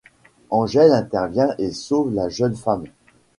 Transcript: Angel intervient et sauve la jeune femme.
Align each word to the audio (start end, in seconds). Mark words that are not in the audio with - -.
Angel 0.49 0.91
intervient 0.93 1.53
et 1.59 1.69
sauve 1.71 2.11
la 2.11 2.27
jeune 2.27 2.55
femme. 2.55 2.85